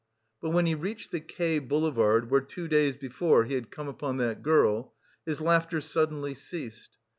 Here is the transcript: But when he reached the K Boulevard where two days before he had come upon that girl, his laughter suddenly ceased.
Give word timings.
But 0.41 0.49
when 0.49 0.65
he 0.65 0.73
reached 0.73 1.11
the 1.11 1.19
K 1.19 1.59
Boulevard 1.59 2.31
where 2.31 2.41
two 2.41 2.67
days 2.67 2.97
before 2.97 3.43
he 3.43 3.53
had 3.53 3.69
come 3.69 3.87
upon 3.87 4.17
that 4.17 4.41
girl, 4.41 4.95
his 5.27 5.39
laughter 5.39 5.79
suddenly 5.79 6.33
ceased. 6.33 6.97